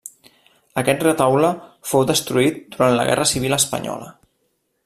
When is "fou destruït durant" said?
1.91-2.99